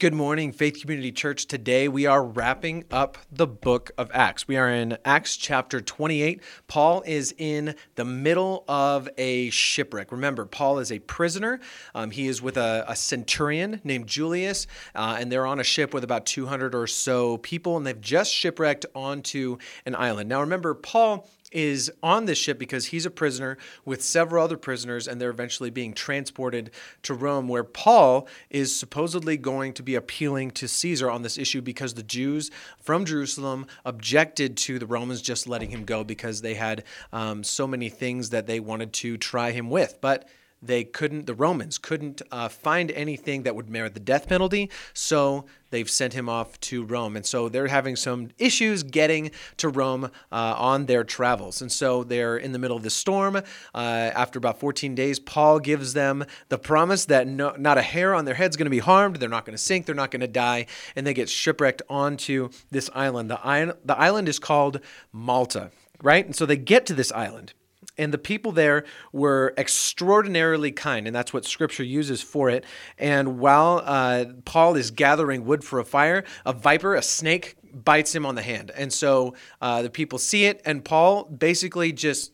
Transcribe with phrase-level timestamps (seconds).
[0.00, 1.46] Good morning, Faith Community Church.
[1.46, 4.46] Today we are wrapping up the book of Acts.
[4.46, 6.40] We are in Acts chapter 28.
[6.68, 10.12] Paul is in the middle of a shipwreck.
[10.12, 11.58] Remember, Paul is a prisoner.
[11.96, 15.92] Um, he is with a, a centurion named Julius, uh, and they're on a ship
[15.92, 20.28] with about 200 or so people, and they've just shipwrecked onto an island.
[20.28, 25.08] Now, remember, Paul is on this ship because he's a prisoner with several other prisoners,
[25.08, 26.70] and they're eventually being transported
[27.02, 31.60] to Rome, where Paul is supposedly going to be appealing to Caesar on this issue
[31.60, 32.50] because the Jews
[32.80, 37.66] from Jerusalem objected to the Romans just letting him go because they had um, so
[37.66, 39.98] many things that they wanted to try him with.
[40.00, 40.28] But
[40.60, 45.44] they couldn't, the Romans couldn't uh, find anything that would merit the death penalty, so
[45.70, 47.16] they've sent him off to Rome.
[47.16, 51.62] And so they're having some issues getting to Rome uh, on their travels.
[51.62, 53.36] And so they're in the middle of the storm.
[53.36, 53.42] Uh,
[53.74, 58.24] after about 14 days, Paul gives them the promise that no, not a hair on
[58.24, 59.16] their head's going to be harmed.
[59.16, 59.86] They're not going to sink.
[59.86, 60.66] They're not going to die.
[60.96, 63.30] And they get shipwrecked onto this island.
[63.30, 63.78] The, island.
[63.84, 64.80] the island is called
[65.12, 65.70] Malta,
[66.02, 66.24] right?
[66.24, 67.52] And so they get to this island
[67.96, 72.64] and the people there were extraordinarily kind, and that's what Scripture uses for it.
[72.98, 78.14] And while uh, Paul is gathering wood for a fire, a viper, a snake, bites
[78.14, 78.70] him on the hand.
[78.74, 82.32] And so uh, the people see it, and Paul basically just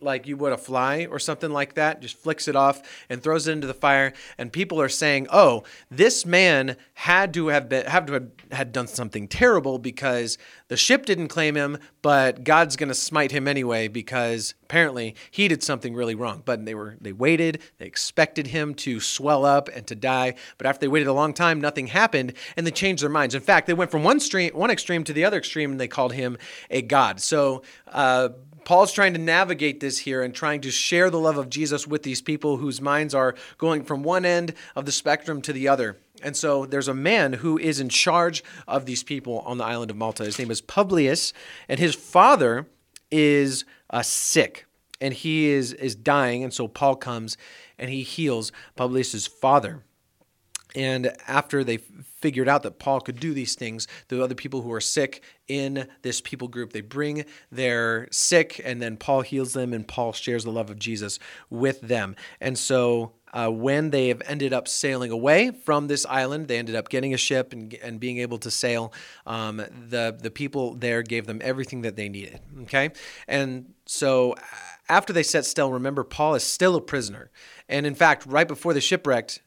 [0.00, 3.48] like you would a fly or something like that, just flicks it off and throws
[3.48, 4.12] it into the fire.
[4.38, 8.72] And people are saying, "Oh, this man had to have been have to have had
[8.72, 13.48] done something terrible because the ship didn't claim him, but God's going to smite him
[13.48, 18.48] anyway because apparently he did something really wrong." But they were they waited, they expected
[18.48, 21.88] him to swell up and to die, but after they waited a long time, nothing
[21.88, 23.34] happened, and they changed their minds.
[23.34, 25.88] In fact, they went from one stream one extreme to the other extreme, and they
[25.88, 26.38] called him
[26.70, 27.20] a god.
[27.20, 27.62] So.
[27.88, 28.30] Uh,
[28.64, 32.02] Paul's trying to navigate this here and trying to share the love of Jesus with
[32.02, 35.98] these people whose minds are going from one end of the spectrum to the other.
[36.22, 39.90] And so there's a man who is in charge of these people on the island
[39.90, 40.24] of Malta.
[40.24, 41.32] His name is Publius,
[41.68, 42.66] and his father
[43.10, 44.66] is uh, sick
[45.00, 46.44] and he is, is dying.
[46.44, 47.36] And so Paul comes
[47.78, 49.82] and he heals Publius's father.
[50.74, 54.72] And after they figured out that Paul could do these things, the other people who
[54.72, 59.72] are sick in this people group, they bring their sick, and then Paul heals them,
[59.72, 61.18] and Paul shares the love of Jesus
[61.50, 62.16] with them.
[62.40, 66.74] And so uh, when they have ended up sailing away from this island, they ended
[66.74, 68.92] up getting a ship and, and being able to sail.
[69.26, 72.40] Um, the the people there gave them everything that they needed.
[72.62, 72.90] Okay,
[73.26, 74.36] and so
[74.88, 77.30] after they set sail, remember Paul is still a prisoner,
[77.68, 79.40] and in fact, right before the shipwrecked,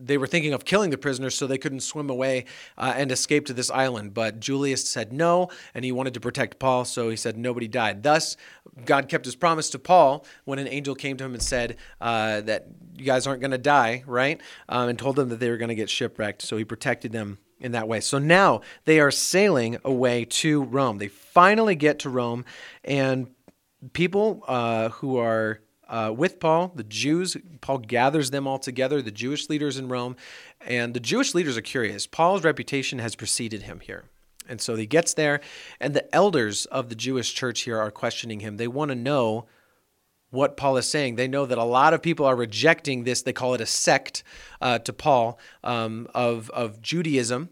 [0.00, 2.44] they were thinking of killing the prisoners so they couldn't swim away
[2.76, 4.14] uh, and escape to this island.
[4.14, 8.02] But Julius said no, and he wanted to protect Paul, so he said nobody died.
[8.02, 8.36] Thus,
[8.84, 12.42] God kept his promise to Paul when an angel came to him and said uh,
[12.42, 12.66] that
[12.96, 14.40] you guys aren't going to die, right?
[14.68, 16.42] Um, and told them that they were going to get shipwrecked.
[16.42, 18.00] So he protected them in that way.
[18.00, 20.98] So now they are sailing away to Rome.
[20.98, 22.44] They finally get to Rome,
[22.84, 23.28] and
[23.92, 29.10] people uh, who are uh, with Paul, the Jews, Paul gathers them all together, the
[29.10, 30.16] Jewish leaders in Rome,
[30.60, 32.06] and the Jewish leaders are curious.
[32.06, 34.04] Paul's reputation has preceded him here.
[34.48, 35.40] And so he gets there,
[35.80, 38.56] and the elders of the Jewish church here are questioning him.
[38.56, 39.46] They want to know
[40.30, 41.16] what Paul is saying.
[41.16, 43.22] They know that a lot of people are rejecting this.
[43.22, 44.22] They call it a sect
[44.60, 47.48] uh, to Paul um, of, of Judaism.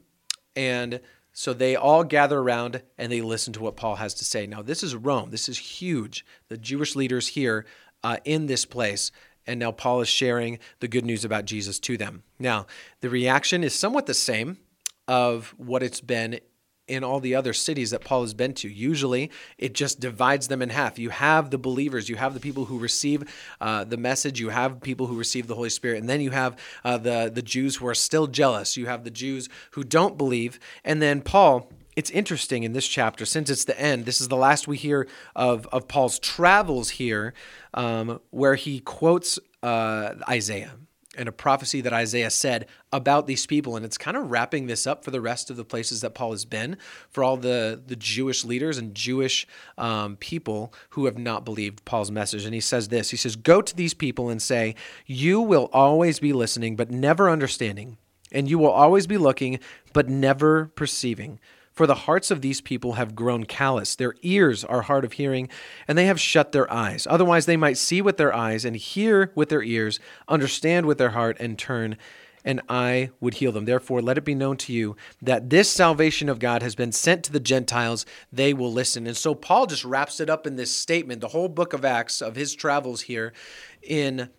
[0.54, 1.00] And
[1.32, 4.46] so they all gather around and they listen to what Paul has to say.
[4.46, 5.30] Now, this is Rome.
[5.30, 6.24] This is huge.
[6.48, 7.66] The Jewish leaders here
[8.02, 9.10] uh, in this place.
[9.46, 12.24] And now Paul is sharing the good news about Jesus to them.
[12.38, 12.66] Now,
[13.00, 14.58] the reaction is somewhat the same
[15.06, 16.40] of what it's been
[16.88, 18.68] in all the other cities that Paul has been to.
[18.68, 20.98] Usually, it just divides them in half.
[20.98, 23.24] You have the believers, you have the people who receive
[23.60, 26.56] uh, the message, you have people who receive the Holy Spirit, and then you have
[26.84, 28.76] uh, the the Jews who are still jealous.
[28.76, 33.24] You have the Jews who don't believe, and then Paul it's interesting in this chapter,
[33.24, 37.32] since it's the end, this is the last we hear of, of Paul's travels here,
[37.72, 40.74] um, where he quotes uh, Isaiah
[41.16, 43.74] and a prophecy that Isaiah said about these people.
[43.74, 46.32] And it's kind of wrapping this up for the rest of the places that Paul
[46.32, 46.76] has been,
[47.08, 49.46] for all the, the Jewish leaders and Jewish
[49.78, 52.44] um, people who have not believed Paul's message.
[52.44, 54.74] And he says this He says, Go to these people and say,
[55.06, 57.96] You will always be listening, but never understanding.
[58.30, 59.60] And you will always be looking,
[59.92, 61.38] but never perceiving.
[61.76, 65.50] For the hearts of these people have grown callous, their ears are hard of hearing,
[65.86, 67.06] and they have shut their eyes.
[67.08, 71.10] Otherwise, they might see with their eyes and hear with their ears, understand with their
[71.10, 71.98] heart, and turn,
[72.46, 73.66] and I would heal them.
[73.66, 77.24] Therefore, let it be known to you that this salvation of God has been sent
[77.24, 78.06] to the Gentiles.
[78.32, 79.06] They will listen.
[79.06, 82.22] And so Paul just wraps it up in this statement, the whole book of Acts
[82.22, 83.34] of his travels here,
[83.82, 84.30] in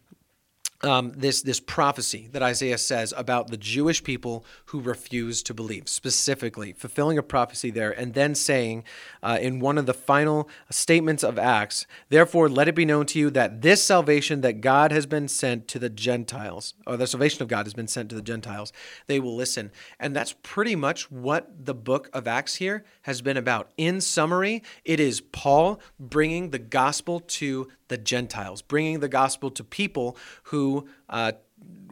[0.81, 5.89] um, this this prophecy that Isaiah says about the Jewish people who refuse to believe,
[5.89, 8.83] specifically fulfilling a prophecy there, and then saying
[9.24, 13.19] uh, in one of the final statements of Acts, "Therefore, let it be known to
[13.19, 17.41] you that this salvation that God has been sent to the Gentiles, or the salvation
[17.41, 18.71] of God has been sent to the Gentiles,
[19.07, 23.38] they will listen." And that's pretty much what the book of Acts here has been
[23.38, 23.71] about.
[23.77, 29.63] In summary, it is Paul bringing the gospel to the Gentiles, bringing the gospel to
[29.63, 30.66] people who
[31.09, 31.31] uh,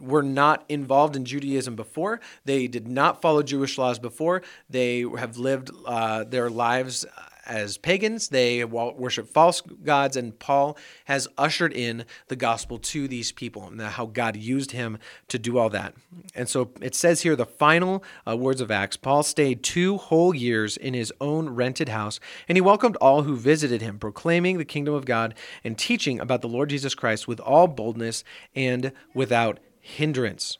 [0.00, 2.20] were not involved in Judaism before.
[2.44, 4.42] They did not follow Jewish laws before.
[4.70, 7.04] They have lived uh, their lives
[7.46, 8.28] as pagans.
[8.28, 10.76] They worship false gods, and Paul
[11.06, 14.98] has ushered in the gospel to these people and how God used him
[15.28, 15.94] to do all that.
[16.34, 20.34] And so it says here the final uh, words of Acts Paul stayed two whole
[20.34, 24.64] years in his own rented house, and he welcomed all who visited him, proclaiming the
[24.64, 25.34] kingdom of God
[25.64, 30.58] and teaching about the Lord Jesus Christ with all boldness and without hindrance.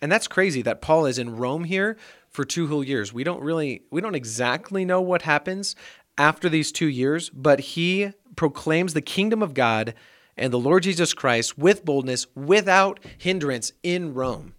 [0.00, 1.96] And that's crazy that Paul is in Rome here
[2.28, 3.12] for two whole years.
[3.12, 5.74] We don't really, we don't exactly know what happens
[6.18, 9.94] after these two years, but he proclaims the kingdom of God
[10.36, 14.54] and the Lord Jesus Christ with boldness, without hindrance in Rome.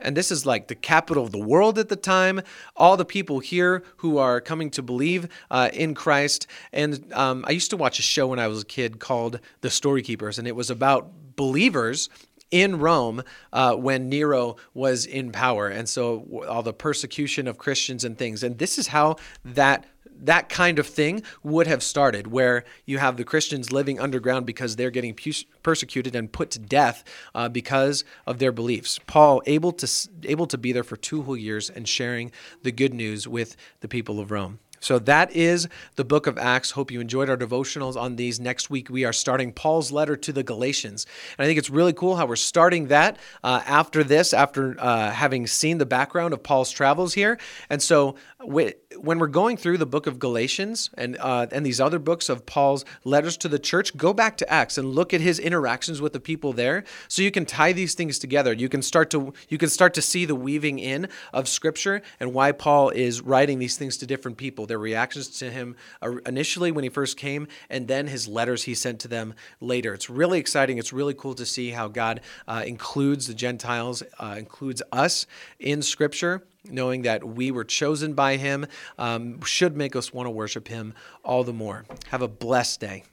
[0.00, 2.42] And this is like the capital of the world at the time.
[2.76, 6.46] All the people here who are coming to believe uh, in Christ.
[6.72, 9.70] And um, I used to watch a show when I was a kid called The
[9.70, 12.08] Story Keepers, and it was about believers
[12.50, 13.22] in Rome
[13.52, 15.68] uh, when Nero was in power.
[15.68, 18.42] And so all the persecution of Christians and things.
[18.42, 19.86] And this is how that
[20.20, 24.76] that kind of thing would have started, where you have the Christians living underground because
[24.76, 25.16] they're getting
[25.62, 28.98] persecuted and put to death uh, because of their beliefs.
[29.06, 32.32] Paul able to able to be there for two whole years and sharing
[32.62, 34.58] the good news with the people of Rome.
[34.84, 35.66] So that is
[35.96, 36.72] the book of Acts.
[36.72, 38.38] Hope you enjoyed our devotionals on these.
[38.38, 41.06] Next week, we are starting Paul's letter to the Galatians.
[41.38, 45.10] And I think it's really cool how we're starting that uh, after this, after uh,
[45.10, 47.38] having seen the background of Paul's travels here.
[47.70, 48.16] And so
[49.00, 52.46] when we're going through the book of Galatians and uh, and these other books of
[52.46, 56.12] Paul's letters to the church, go back to Acts and look at his interactions with
[56.12, 58.52] the people there, so you can tie these things together.
[58.52, 62.32] You can start to you can start to see the weaving in of Scripture and
[62.32, 64.66] why Paul is writing these things to different people.
[64.66, 65.76] Their reactions to him
[66.26, 69.94] initially when he first came, and then his letters he sent to them later.
[69.94, 70.78] It's really exciting.
[70.78, 75.26] It's really cool to see how God uh, includes the Gentiles, uh, includes us
[75.58, 78.66] in Scripture knowing that we were chosen by Him,
[78.98, 81.84] um, should make us want to worship Him all the more.
[82.08, 83.04] Have a blessed day.